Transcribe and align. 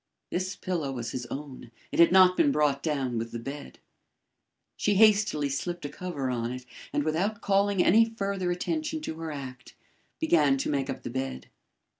This 0.31 0.55
pillow 0.55 0.91
was 0.91 1.11
his 1.11 1.27
own; 1.27 1.69
it 1.91 1.99
had 1.99 2.11
not 2.11 2.35
been 2.35 2.51
brought 2.51 2.81
down 2.81 3.19
with 3.19 3.31
the 3.31 3.37
bed. 3.37 3.77
She 4.75 4.95
hastily 4.95 5.47
slipped 5.47 5.85
a 5.85 5.89
cover 5.89 6.31
on 6.31 6.51
it, 6.51 6.65
and 6.91 7.03
without 7.03 7.39
calling 7.41 7.83
any 7.83 8.05
further 8.05 8.49
attention 8.49 9.01
to 9.01 9.19
her 9.19 9.31
act, 9.31 9.75
began 10.19 10.57
to 10.57 10.69
make 10.71 10.89
up 10.89 11.03
the 11.03 11.11
bed. 11.11 11.49